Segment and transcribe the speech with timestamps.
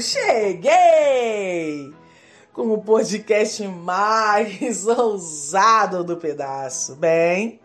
[0.00, 1.92] Cheguei!
[2.54, 6.96] Com o podcast mais ousado do pedaço.
[6.96, 7.60] Bem,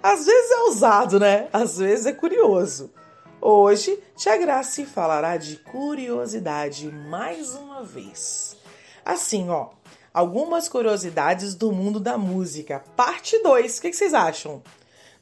[0.00, 1.48] às vezes é ousado, né?
[1.52, 2.92] Às vezes é curioso.
[3.40, 8.56] Hoje, Tia Grace falará de curiosidade mais uma vez.
[9.04, 9.70] Assim, ó,
[10.12, 13.78] algumas curiosidades do mundo da música, parte 2.
[13.78, 14.62] O que, vocês acham?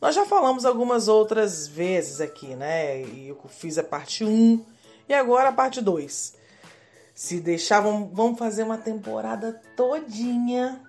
[0.01, 3.01] Nós já falamos algumas outras vezes aqui, né?
[3.27, 4.65] Eu fiz a parte 1 um,
[5.09, 6.42] e agora a parte 2.
[7.15, 10.81] Se deixar, vamos fazer uma temporada todinha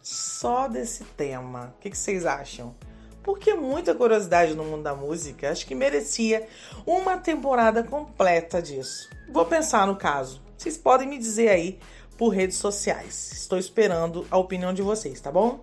[0.00, 1.74] só desse tema.
[1.76, 2.74] O que, que vocês acham?
[3.22, 5.50] porque muita curiosidade no mundo da música.
[5.50, 6.46] Acho que merecia
[6.86, 9.08] uma temporada completa disso.
[9.28, 10.42] Vou pensar no caso.
[10.56, 11.78] Vocês podem me dizer aí
[12.16, 13.32] por redes sociais.
[13.32, 15.60] Estou esperando a opinião de vocês, tá bom?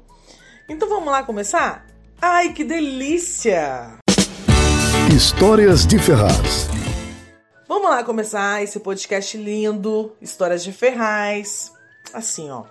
[0.67, 1.85] Então vamos lá começar?
[2.21, 3.97] Ai, que delícia!
[5.15, 6.67] Histórias de Ferraz.
[7.67, 11.73] Vamos lá começar esse podcast lindo, Histórias de Ferraz.
[12.13, 12.63] Assim, ó.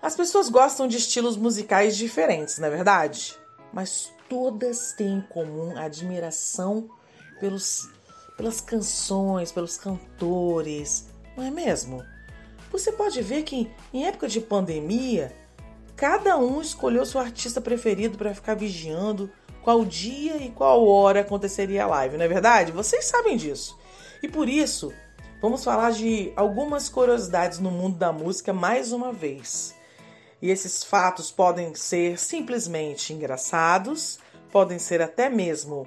[0.00, 3.36] As pessoas gostam de estilos musicais diferentes, não é verdade?
[3.70, 6.88] Mas todas têm em comum a admiração
[7.40, 7.90] pelos,
[8.38, 12.02] pelas canções, pelos cantores, não é mesmo?
[12.70, 15.30] Você pode ver que em época de pandemia,
[15.94, 19.30] cada um escolheu seu artista preferido para ficar vigiando
[19.62, 22.72] qual dia e qual hora aconteceria a live, não é verdade?
[22.72, 23.78] Vocês sabem disso.
[24.22, 24.92] E por isso,
[25.40, 29.74] vamos falar de algumas curiosidades no mundo da música mais uma vez.
[30.40, 34.18] E esses fatos podem ser simplesmente engraçados,
[34.50, 35.86] podem ser até mesmo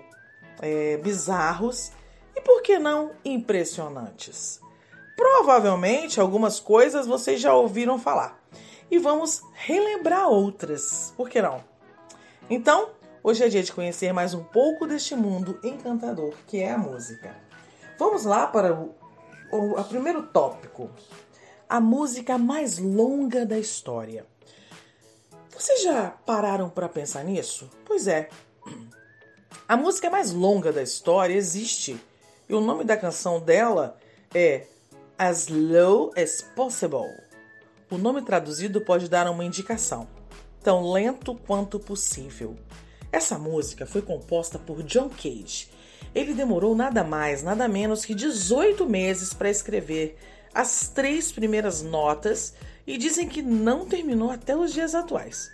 [0.61, 1.91] é, bizarros
[2.35, 4.61] e, por que não, impressionantes.
[5.15, 8.41] Provavelmente algumas coisas vocês já ouviram falar
[8.89, 11.63] e vamos relembrar outras, por que não?
[12.49, 12.89] Então,
[13.25, 17.35] hoje é dia de conhecer mais um pouco deste mundo encantador que é a música.
[17.97, 18.93] Vamos lá para o,
[19.51, 20.91] o primeiro tópico:
[21.67, 24.27] a música mais longa da história.
[25.49, 27.67] Vocês já pararam para pensar nisso?
[27.83, 28.29] Pois é.
[29.67, 31.99] A música mais longa da história existe
[32.47, 33.97] e o nome da canção dela
[34.35, 34.67] é
[35.17, 37.09] As Low as Possible.
[37.89, 40.07] O nome traduzido pode dar uma indicação:
[40.61, 42.55] tão lento quanto possível.
[43.15, 45.69] Essa música foi composta por John Cage.
[46.13, 50.17] Ele demorou nada mais, nada menos que 18 meses para escrever
[50.53, 52.53] as três primeiras notas
[52.85, 55.49] e dizem que não terminou até os dias atuais.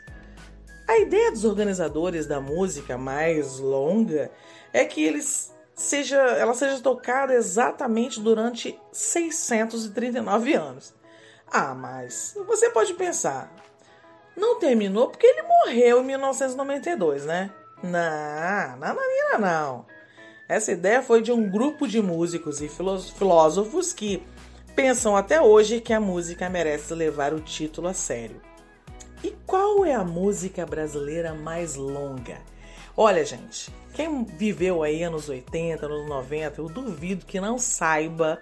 [0.88, 4.32] A ideia dos organizadores da música mais longa
[4.74, 10.96] é que eles seja, ela seja tocada exatamente durante 639 anos.
[11.46, 13.54] Ah, mas você pode pensar,
[14.36, 17.52] não terminou porque ele morreu em 1992, né?
[17.84, 19.86] Não, não, não, não.
[20.48, 24.22] Essa ideia foi de um grupo de músicos e filósofos que
[24.76, 28.42] pensam até hoje que a música merece levar o título a sério.
[29.24, 32.40] E qual é a música brasileira mais longa?
[32.98, 38.42] Olha, gente, quem viveu aí anos 80, anos 90, eu duvido que não saiba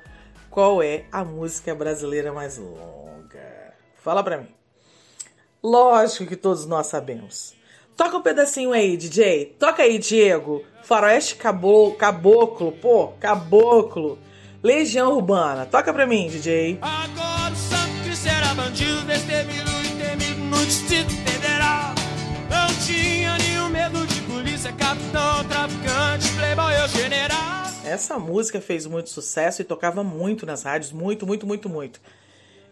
[0.49, 3.73] qual é a música brasileira mais longa.
[3.95, 4.58] Fala pra mim.
[5.61, 7.53] Lógico que todos nós sabemos.
[7.97, 9.57] Toca um pedacinho aí, DJ.
[9.59, 10.63] Toca aí, Diego.
[10.83, 14.17] Faroeste caboclo, caboclo, pô, caboclo.
[14.63, 15.65] Legião Urbana.
[15.65, 16.79] Toca pra mim, DJ.
[16.81, 21.93] Agora o Cristo era bandido, destemido e temido no Distrito Federal.
[22.49, 27.67] Não tinha nenhum medo de polícia, capitão, traficante, playboy ou general.
[27.85, 31.99] Essa música fez muito sucesso e tocava muito nas rádios, muito, muito, muito, muito.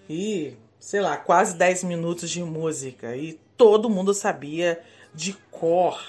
[0.09, 3.15] E, sei lá, quase 10 minutos de música.
[3.15, 4.81] E todo mundo sabia
[5.13, 5.99] de cor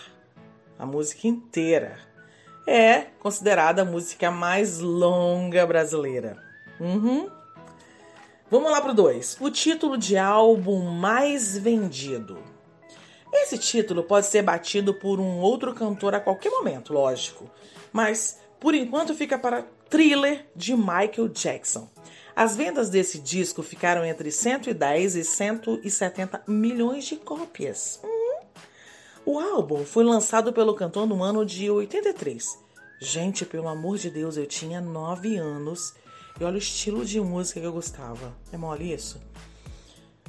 [0.79, 1.99] a música inteira
[2.69, 6.37] é considerada a música mais longa brasileira.
[6.79, 7.29] Uhum.
[8.51, 9.39] Vamos lá pro 2.
[9.41, 12.39] O título de álbum mais vendido.
[13.33, 17.51] Esse título pode ser batido por um outro cantor a qualquer momento, lógico.
[17.93, 21.89] Mas, por enquanto, fica para Thriller de Michael Jackson.
[22.39, 27.99] As vendas desse disco ficaram entre 110 e 170 milhões de cópias.
[28.05, 28.41] Hum.
[29.27, 32.57] O álbum foi lançado pelo cantor no ano de 83
[33.01, 35.95] Gente, pelo amor de Deus, eu tinha 9 anos
[36.39, 38.33] e olha o estilo de música que eu gostava.
[38.53, 39.21] É mole isso?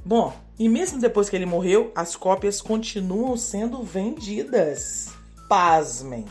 [0.04, 5.10] Bom, e mesmo depois que ele morreu, as cópias continuam sendo vendidas.
[5.48, 6.26] Pasmem!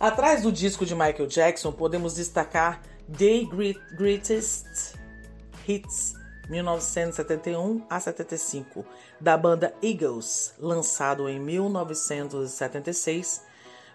[0.00, 3.46] Atrás do disco de Michael Jackson, podemos destacar The
[3.96, 4.96] Greatest
[5.66, 6.14] Hits
[6.48, 8.84] 1971 a 75,
[9.20, 13.42] da banda Eagles, lançado em 1976,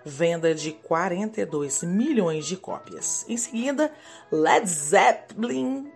[0.05, 3.25] venda de 42 milhões de cópias.
[3.27, 3.91] Em seguida,
[4.31, 5.91] Led Zeppelin,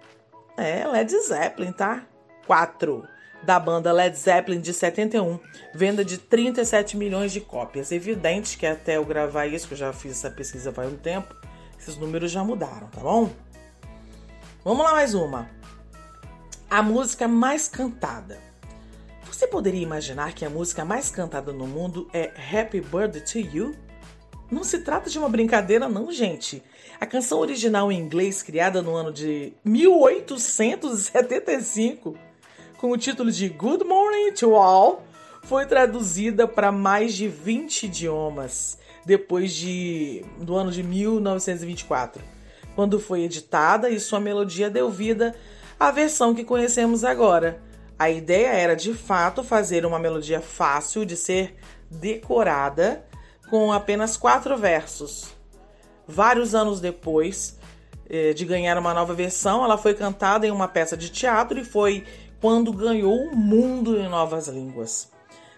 [0.57, 2.05] é, Led Zeppelin, tá?
[2.45, 3.07] 4,
[3.43, 5.39] da banda Led Zeppelin de 71,
[5.73, 7.91] venda de 37 milhões de cópias.
[7.91, 11.33] Evidente que até eu gravar isso, que eu já fiz essa pesquisa faz um tempo,
[11.85, 13.29] esses números já mudaram, tá bom?
[14.63, 15.47] Vamos lá mais uma
[16.67, 18.39] a música mais cantada.
[19.27, 23.75] Você poderia imaginar que a música mais cantada no mundo é Happy Birthday to You?
[24.49, 26.63] Não se trata de uma brincadeira, não, gente.
[26.99, 32.17] A canção original em inglês, criada no ano de 1875,
[32.77, 35.03] com o título de Good Morning to All,
[35.43, 42.21] foi traduzida para mais de 20 idiomas depois de, do ano de 1924,
[42.75, 45.35] quando foi editada e sua melodia deu vida
[45.79, 47.61] a versão que conhecemos agora.
[47.97, 51.55] A ideia era de fato fazer uma melodia fácil de ser
[51.89, 53.05] decorada
[53.49, 55.33] com apenas quatro versos.
[56.07, 57.57] Vários anos depois
[58.09, 61.63] eh, de ganhar uma nova versão, ela foi cantada em uma peça de teatro e
[61.63, 62.03] foi
[62.41, 65.09] quando ganhou o mundo em novas línguas.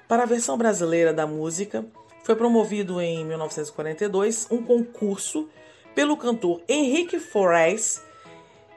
[0.08, 1.86] Para a versão brasileira da música,
[2.28, 5.48] foi promovido em 1942 um concurso
[5.96, 8.04] pelo cantor Henrique Forés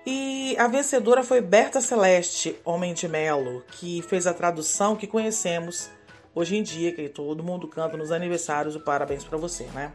[0.06, 5.90] e a vencedora foi Berta Celeste, Homem de Melo, que fez a tradução que conhecemos
[6.32, 9.90] hoje em dia, que todo mundo canta nos aniversários o parabéns para você, né?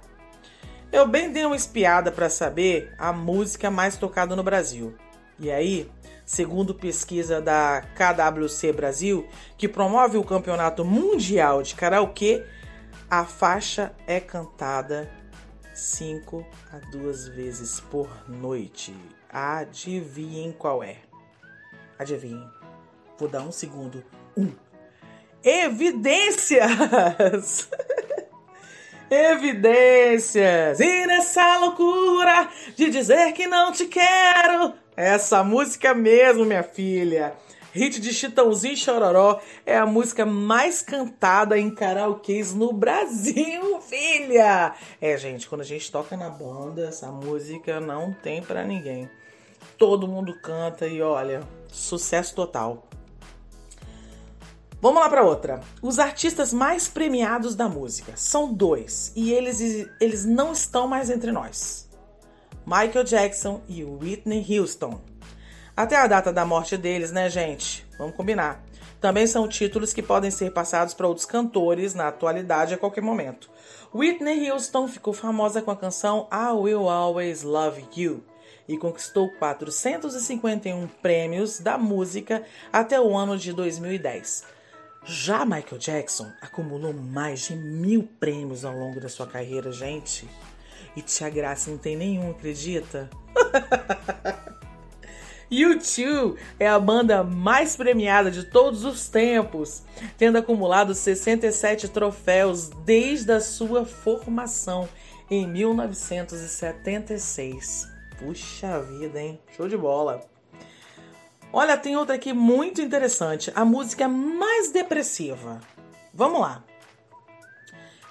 [0.92, 4.94] Eu bem dei uma espiada para saber a música mais tocada no Brasil.
[5.40, 5.90] E aí,
[6.26, 9.26] segundo pesquisa da KWC Brasil,
[9.58, 12.44] que promove o Campeonato Mundial de Karaokê,
[13.20, 15.10] a faixa é cantada
[15.74, 18.94] 5 a 2 vezes por noite.
[19.32, 20.98] Adivinhem qual é.
[21.98, 22.46] Adivinhem.
[23.18, 24.04] Vou dar um segundo.
[24.36, 24.52] Um.
[25.42, 26.60] Evidências!
[29.10, 30.82] Evidências!
[30.82, 34.74] E nessa loucura de dizer que não te quero.
[34.94, 37.34] Essa música mesmo, minha filha.
[37.76, 44.74] Hit de Chitãozinho Chororó é a música mais cantada em karaokês no Brasil, filha!
[45.02, 49.10] É, gente, quando a gente toca na banda, essa música não tem para ninguém
[49.78, 52.88] todo mundo canta e olha, sucesso total.
[54.82, 55.62] Vamos lá para outra.
[55.82, 61.32] Os artistas mais premiados da música são dois e eles, eles não estão mais entre
[61.32, 61.90] nós:
[62.66, 65.02] Michael Jackson e Whitney Houston.
[65.76, 67.86] Até a data da morte deles, né, gente?
[67.98, 68.64] Vamos combinar.
[69.02, 73.50] Também são títulos que podem ser passados para outros cantores na atualidade a qualquer momento.
[73.94, 78.24] Whitney Houston ficou famosa com a canção I Will Always Love You
[78.70, 84.46] e conquistou 451 prêmios da música até o ano de 2010.
[85.04, 90.28] Já Michael Jackson acumulou mais de mil prêmios ao longo da sua carreira, gente.
[90.96, 93.10] E Tia Graça não tem nenhum, acredita?
[95.52, 99.84] U2 é a banda mais premiada de todos os tempos,
[100.18, 104.90] tendo acumulado 67 troféus desde a sua formação
[105.30, 107.88] em 1976.
[108.18, 109.40] Puxa vida, hein?
[109.56, 110.22] Show de bola.
[111.52, 113.52] Olha, tem outra aqui muito interessante.
[113.56, 115.62] A música mais depressiva.
[116.14, 116.64] Vamos lá.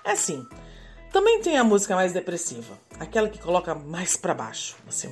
[0.04, 0.46] É assim.
[1.12, 2.78] Também tem a música mais depressiva.
[2.98, 4.76] Aquela que coloca mais para baixo.
[4.86, 5.08] Você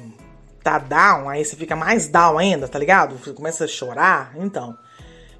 [0.63, 3.17] tá down, aí você fica mais down ainda, tá ligado?
[3.17, 4.33] Você começa a chorar.
[4.37, 4.77] Então.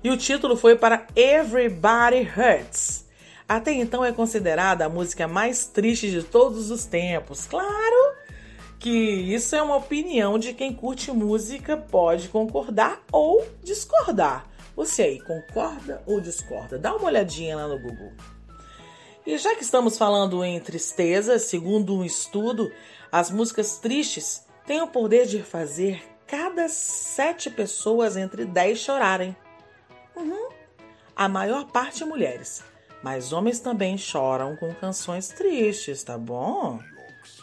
[0.03, 3.07] E o título foi para Everybody Hurts.
[3.49, 7.47] Até então é considerada a música mais triste de todos os tempos.
[7.47, 8.23] Claro!
[8.83, 14.45] que isso é uma opinião de quem curte música, pode concordar ou discordar.
[14.75, 16.81] Você aí concorda ou discorda?
[16.81, 18.11] Dá uma olhadinha lá no Google.
[19.25, 22.73] E já que estamos falando em tristeza, segundo um estudo,
[23.13, 29.37] as músicas tristes têm o poder de fazer cada sete pessoas entre dez chorarem.
[30.17, 30.51] Uhum.
[31.15, 32.65] A maior parte mulheres,
[33.03, 36.81] mas homens também choram com canções tristes, tá bom?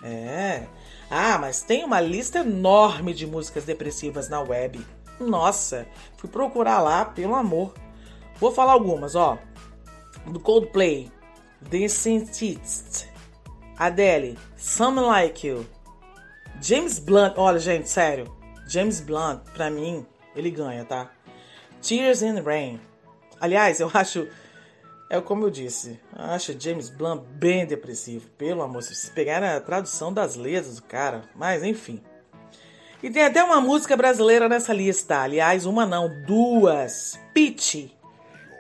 [0.04, 0.66] É.
[1.10, 4.86] Ah, mas tem uma lista enorme de músicas depressivas na web.
[5.20, 7.74] Nossa, fui procurar lá, pelo amor.
[8.38, 9.38] Vou falar algumas, ó.
[10.26, 11.12] Do Coldplay,
[11.70, 13.08] The Scientist,
[13.78, 15.66] Adele, Something Like You.
[16.62, 18.36] James Blunt, olha, gente, sério.
[18.68, 21.10] James Blunt, pra mim, ele ganha, tá?
[21.82, 22.80] Tears in Rain.
[23.40, 24.28] Aliás, eu acho.
[25.10, 28.30] É como eu disse, acho James Blunt bem depressivo.
[28.38, 32.04] Pelo amor, se vocês pegarem a tradução das letras do cara, mas enfim.
[33.02, 35.22] E tem até uma música brasileira nessa lista.
[35.22, 37.18] Aliás, uma não, duas.
[37.34, 37.90] Pitch,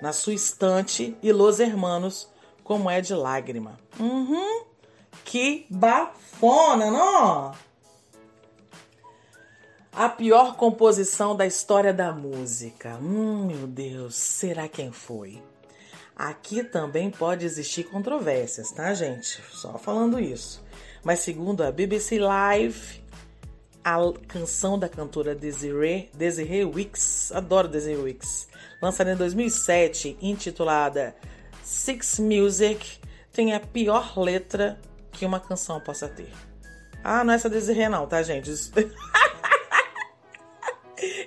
[0.01, 2.29] na sua estante, e Los Hermanos,
[2.63, 3.77] como é de lágrima.
[4.00, 4.63] Uhum.
[5.25, 7.69] Que bafona, não?
[10.00, 12.98] A pior composição da história da música.
[13.01, 15.44] Hum, meu Deus, será quem foi?
[16.15, 19.44] Aqui também pode existir controvérsias, tá, gente?
[19.51, 20.63] Só falando isso.
[21.03, 23.03] Mas segundo a BBC Live,
[23.84, 28.48] a canção da cantora Desiree, Desiree Wicks, adoro Desiree Wicks,
[28.82, 31.13] lançada em 2007, intitulada
[31.62, 33.01] Six Music,
[33.34, 34.79] tem a pior letra
[35.12, 36.32] que uma canção possa ter.
[37.03, 38.50] Ah, não é essa Desiree não, tá, gente?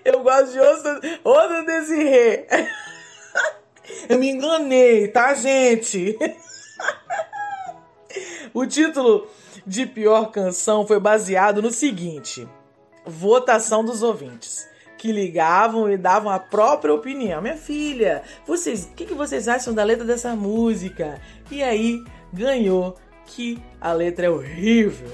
[0.04, 2.46] Eu gosto de outra, outra Desirê.
[4.08, 6.18] Eu me enganei, tá, gente?
[8.54, 9.26] O título
[9.66, 12.46] de pior canção foi baseado no seguinte:
[13.06, 14.68] votação dos ouvintes
[14.98, 17.42] que ligavam e davam a própria opinião.
[17.42, 21.20] Minha filha, vocês, o que, que vocês acham da letra dessa música?
[21.50, 25.10] E aí ganhou que a letra é horrível.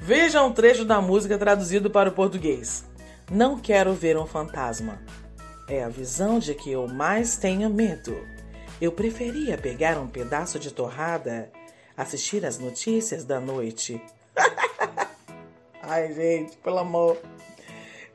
[0.00, 2.84] Veja um trecho da música traduzido para o português.
[3.30, 5.00] Não quero ver um fantasma.
[5.66, 8.14] É a visão de que eu mais tenho medo.
[8.78, 11.50] Eu preferia pegar um pedaço de torrada,
[11.96, 14.00] assistir as notícias da noite.
[15.82, 17.16] Ai, gente, pelo amor.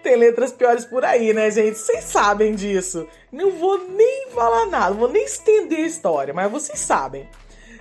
[0.03, 1.79] Tem letras piores por aí, né, gente?
[1.79, 3.07] Vocês sabem disso.
[3.31, 7.27] Não vou nem falar nada, vou nem estender a história, mas vocês sabem.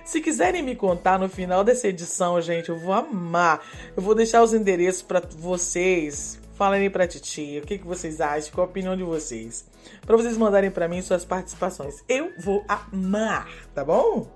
[0.03, 3.63] Se quiserem me contar no final dessa edição, gente, eu vou amar.
[3.95, 8.19] Eu vou deixar os endereços para vocês Falem aí pra titia o que, que vocês
[8.19, 9.65] acham, qual a opinião de vocês.
[10.05, 12.03] Para vocês mandarem para mim suas participações.
[12.05, 14.29] Eu vou amar, tá bom?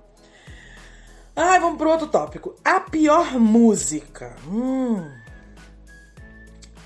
[1.35, 2.55] Ai, vamos pro outro tópico.
[2.63, 4.37] A pior música.
[4.47, 5.05] Hum.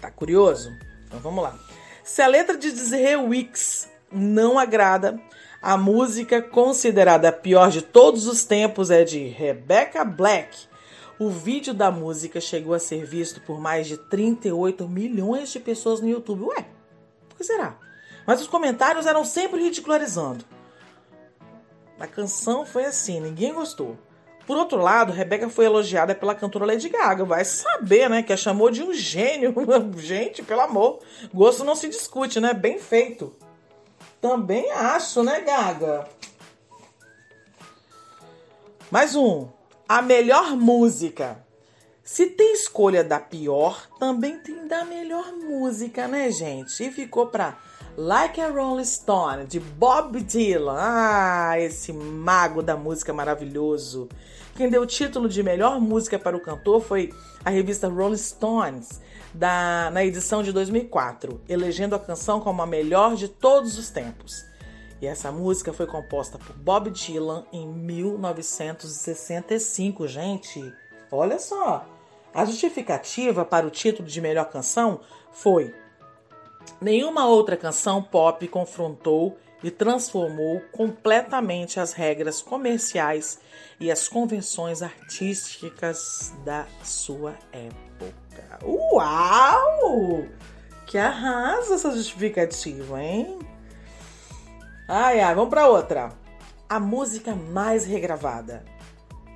[0.01, 0.75] Tá curioso?
[1.05, 1.55] Então vamos lá.
[2.03, 5.21] Se a letra de Desiree Wicks não agrada,
[5.61, 10.66] a música considerada a pior de todos os tempos é de Rebecca Black,
[11.19, 15.99] o vídeo da música chegou a ser visto por mais de 38 milhões de pessoas
[15.99, 16.43] no YouTube.
[16.43, 16.65] Ué,
[17.27, 17.77] por que será?
[18.25, 20.45] Mas os comentários eram sempre ridicularizando.
[21.99, 23.97] A canção foi assim, ninguém gostou.
[24.45, 27.25] Por outro lado, Rebeca foi elogiada pela cantora Lady Gaga.
[27.25, 28.23] Vai saber, né?
[28.23, 29.53] Que a chamou de um gênio.
[29.97, 30.99] Gente, pelo amor.
[31.33, 32.53] Gosto não se discute, né?
[32.53, 33.35] Bem feito.
[34.21, 36.07] Também acho, né, Gaga?
[38.89, 39.56] Mais um
[39.87, 41.45] a melhor música.
[42.03, 46.83] Se tem escolha da pior, também tem da melhor música, né, gente?
[46.83, 47.57] E ficou pra
[47.95, 50.75] Like a Rolling Stone, de Bob Dylan.
[50.77, 54.09] Ah, esse mago da música maravilhoso.
[54.55, 57.13] Quem deu o título de melhor música para o cantor foi
[57.45, 59.01] a revista Rolling Stones,
[59.33, 64.46] da, na edição de 2004, elegendo a canção como a melhor de todos os tempos.
[65.01, 70.73] E essa música foi composta por Bob Dylan em 1965, gente.
[71.11, 71.85] Olha só.
[72.33, 74.99] A justificativa para o título de melhor canção
[75.31, 75.73] foi:
[76.81, 83.39] nenhuma outra canção pop confrontou e transformou completamente as regras comerciais
[83.79, 88.59] e as convenções artísticas da sua época.
[88.63, 90.25] Uau!
[90.85, 93.39] Que arrasa essa justificativa, hein?
[94.89, 96.13] Ai, ai, vamos para outra.
[96.69, 98.63] A música mais regravada.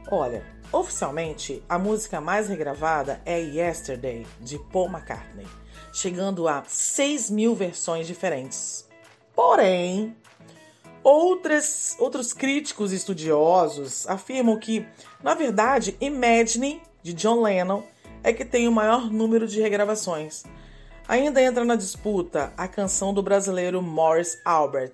[0.09, 5.45] Olha, oficialmente, a música mais regravada é Yesterday, de Paul McCartney,
[5.91, 8.87] chegando a 6 mil versões diferentes.
[9.35, 10.15] Porém,
[11.03, 14.87] outras, outros críticos estudiosos afirmam que,
[15.21, 17.83] na verdade, Imagine, de John Lennon,
[18.23, 20.45] é que tem o maior número de regravações.
[21.07, 24.93] Ainda entra na disputa a canção do brasileiro Morris Albert,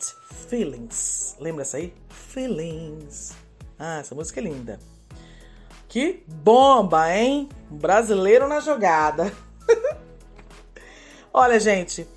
[0.49, 1.35] Feelings.
[1.39, 1.93] Lembra essa aí?
[2.09, 3.33] Feelings.
[3.77, 4.79] Ah, essa música é linda.
[5.87, 7.47] Que bomba, hein?
[7.69, 9.31] Brasileiro na jogada.
[11.31, 12.07] Olha, gente,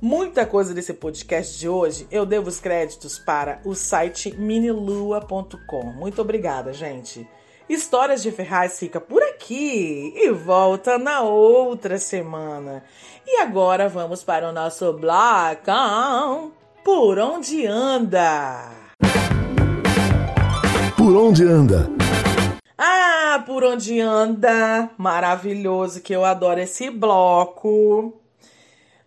[0.00, 5.92] muita coisa desse podcast de hoje eu devo os créditos para o site minilua.com.
[5.92, 7.28] Muito obrigada, gente.
[7.68, 12.82] Histórias de Ferraz fica por aqui e volta na outra semana.
[13.26, 18.70] E agora vamos para o nosso blocão Por Onde Anda?
[20.96, 21.90] Por Onde Anda?
[22.80, 24.88] Ah, por onde anda?
[24.96, 28.14] Maravilhoso, que eu adoro esse bloco.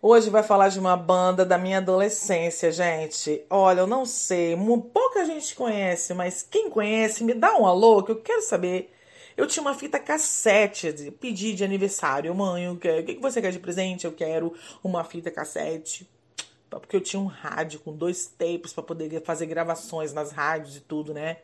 [0.04, 3.40] Hoje vai falar de uma banda da minha adolescência, gente.
[3.48, 4.56] Olha, eu não sei,
[4.92, 8.92] pouca gente conhece, mas quem conhece, me dá um alô, que eu quero saber.
[9.36, 14.04] Eu tinha uma fita cassete, pedi de aniversário, mãe, o que você quer de presente?
[14.04, 16.10] Eu quero uma fita cassete.
[16.68, 20.80] Porque eu tinha um rádio com dois tapes para poder fazer gravações nas rádios e
[20.80, 21.36] tudo, né?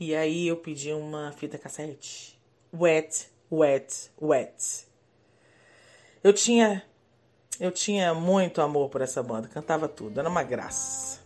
[0.00, 2.40] E aí eu pedi uma fita cassete.
[2.72, 4.86] Wet, wet, wet.
[6.24, 6.87] Eu tinha
[7.60, 11.18] eu tinha muito amor por essa banda, cantava tudo, era uma graça.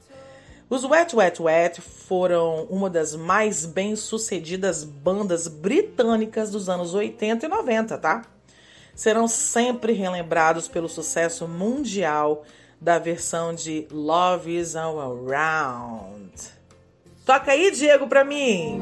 [0.70, 7.48] Os Wet Wet Wet foram uma das mais bem-sucedidas bandas britânicas dos anos 80 e
[7.48, 8.22] 90, tá?
[8.94, 12.44] Serão sempre relembrados pelo sucesso mundial
[12.80, 16.32] da versão de Love Is All Around.
[17.26, 18.80] Toca aí, Diego, pra mim.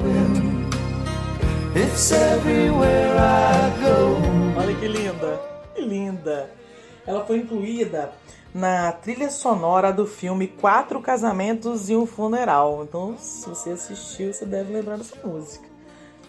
[1.74, 4.60] It's everywhere I go.
[4.60, 5.40] Olha que linda,
[5.74, 6.59] que linda.
[7.06, 8.12] Ela foi incluída
[8.54, 12.84] na trilha sonora do filme Quatro Casamentos e um Funeral.
[12.84, 15.64] Então, se você assistiu, você deve lembrar dessa música.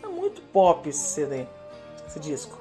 [0.03, 1.45] É muito pop esse CD,
[2.07, 2.57] esse disco.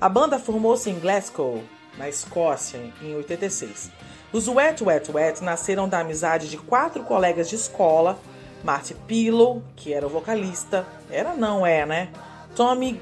[0.00, 1.62] A banda formou-se em Glasgow,
[1.96, 3.90] na Escócia, em 86.
[4.32, 8.18] Os Wet Wet Wet nasceram da amizade de quatro colegas de escola:
[8.62, 12.10] Marty Pillow, que era o vocalista, era não é, né?
[12.54, 13.00] Tommy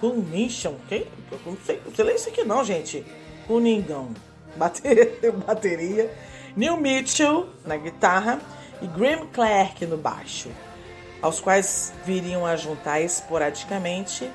[0.00, 1.06] Gunnishon, quem?
[1.30, 3.04] Eu não sei, não sei ler isso aqui não, gente.
[3.46, 4.08] Cunningham,
[5.46, 6.10] bateria,
[6.56, 8.40] Neil Mitchell na guitarra
[8.80, 10.50] e Graham Clark no baixo,
[11.20, 14.30] aos quais viriam a juntar esporadicamente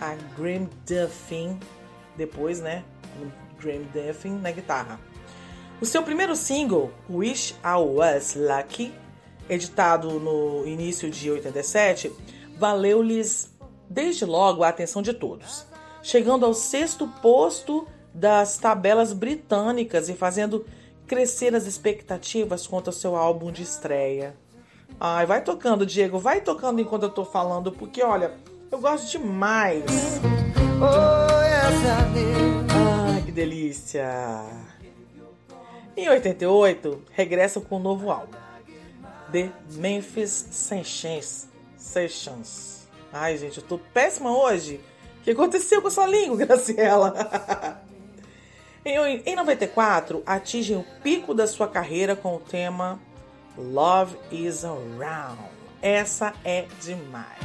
[0.00, 1.58] a Graham Duffin,
[2.16, 2.84] depois, né?
[3.58, 4.98] Graham Duffin na guitarra.
[5.80, 8.92] O seu primeiro single, Wish I Was Lucky,
[9.48, 12.12] editado no início de 87,
[12.58, 13.50] valeu-lhes
[13.88, 15.66] desde logo a atenção de todos,
[16.02, 20.66] chegando ao sexto posto das tabelas britânicas e fazendo
[21.06, 24.34] crescer as expectativas quanto ao seu álbum de estreia.
[25.00, 28.32] Ai, vai tocando, Diego, vai tocando enquanto eu tô falando, porque olha,
[28.70, 30.20] eu gosto demais.
[30.80, 31.42] Oh,
[33.14, 34.44] Ai, que delícia!
[35.96, 38.36] Em 88, regressa com um novo álbum,
[39.30, 41.48] The Memphis Sessions.
[41.76, 42.88] Sessions.
[43.12, 44.80] Ai, gente, eu tô péssima hoje.
[45.20, 47.81] O que aconteceu com a sua língua, Graciela?
[48.84, 52.98] Em, em 94, atinge o pico da sua carreira com o tema
[53.56, 55.38] Love is Around.
[55.80, 57.38] Essa é demais.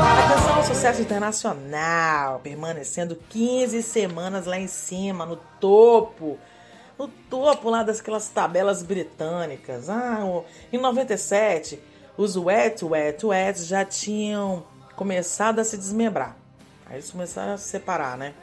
[0.00, 6.38] A canção é um sucesso internacional, permanecendo 15 semanas lá em cima, no topo
[6.98, 9.90] no topo lá daquelas tabelas britânicas.
[9.90, 10.20] Ah,
[10.72, 11.78] em 97,
[12.16, 14.64] os Wet Wet Wet já tinham
[14.96, 16.36] começado a se desmembrar.
[16.86, 18.34] Aí eles começaram a se separar, né?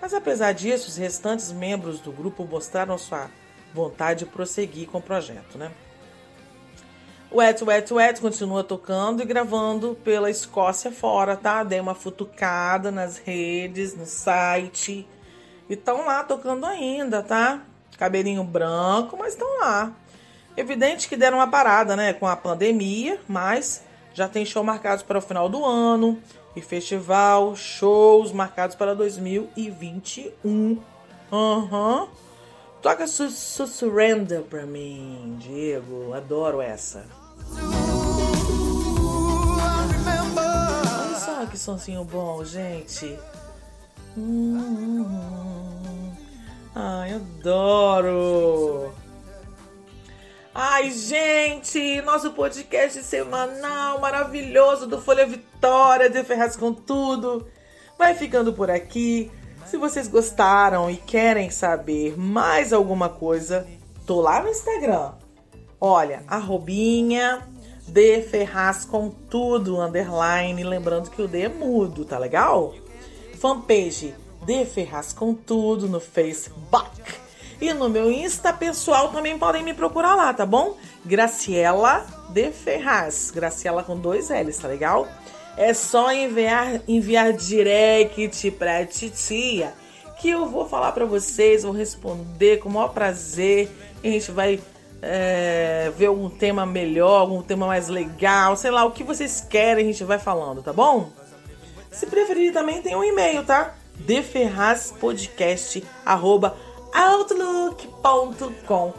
[0.00, 3.30] Mas apesar disso, os restantes membros do grupo mostraram sua
[3.72, 5.70] vontade de prosseguir com o projeto, né?
[7.30, 11.64] O Wet Wet Wet continua tocando e gravando pela Escócia fora, tá?
[11.64, 15.08] Dei uma futucada nas redes, no site.
[15.68, 17.62] E estão lá tocando ainda, tá?
[17.96, 19.92] Cabelinho branco, mas estão lá.
[20.56, 22.12] Evidente que deram uma parada, né?
[22.12, 23.82] Com a pandemia, mas
[24.14, 26.18] já tem show marcados para o final do ano
[26.54, 30.78] e festival, shows marcados para 2021.
[31.32, 32.02] Aham.
[32.02, 32.08] Uhum.
[32.82, 36.12] Toca su su Surrender pra mim, Diego.
[36.14, 37.06] Adoro essa.
[41.06, 43.16] Olha só que sonzinho bom, gente.
[44.16, 45.06] Hum,
[46.74, 48.92] ai, adoro.
[50.54, 57.46] Ai, gente, nosso podcast semanal maravilhoso do Folha Vitória de Ferraz com Tudo
[57.96, 59.30] vai ficando por aqui.
[59.64, 63.66] Se vocês gostaram e querem saber mais alguma coisa,
[64.06, 65.12] tô lá no Instagram.
[65.80, 67.48] Olha, arrobinha
[67.88, 70.62] de Ferraz com tudo, underline.
[70.62, 72.74] Lembrando que o D é mudo, tá legal?
[73.40, 77.00] Fanpage de Ferraz com tudo no Facebook.
[77.62, 80.76] E no meu Insta pessoal também podem me procurar lá, tá bom?
[81.04, 83.30] Graciela de Ferraz.
[83.30, 85.06] Graciela com dois L's, tá legal?
[85.56, 89.74] É só enviar, enviar direct pra titia
[90.18, 93.70] que eu vou falar para vocês, vou responder com o maior prazer.
[94.02, 94.60] a gente vai
[95.00, 99.84] é, ver algum tema melhor, algum tema mais legal, sei lá, o que vocês querem,
[99.84, 101.12] a gente vai falando, tá bom?
[101.92, 103.76] Se preferir também tem um e-mail, tá?
[104.00, 108.92] deferrazpodcast.com outlook.com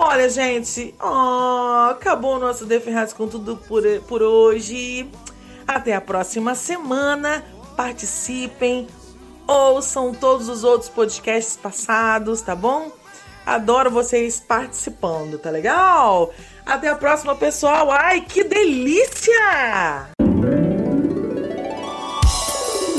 [0.00, 5.10] Olha, gente, oh, acabou o nosso Deferrados com tudo por, por hoje.
[5.66, 7.44] Até a próxima semana.
[7.76, 8.86] Participem,
[9.44, 12.92] ouçam todos os outros podcasts passados, tá bom?
[13.44, 16.32] Adoro vocês participando, tá legal?
[16.64, 17.90] Até a próxima, pessoal.
[17.90, 20.06] Ai, que delícia!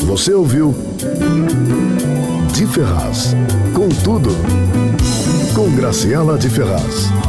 [0.05, 0.75] Você ouviu
[2.59, 3.33] de Ferraz.
[3.73, 4.31] Com tudo.
[5.55, 7.28] Com Graciela de Ferraz.